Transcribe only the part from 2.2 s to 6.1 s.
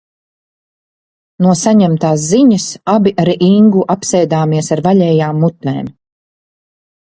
ziņas abi ar Ingu apsēdāmies ar vaļējām mutēm.